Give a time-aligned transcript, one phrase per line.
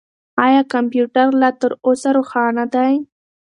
[0.45, 2.93] آیا کمپیوټر لا تر اوسه روښانه دی؟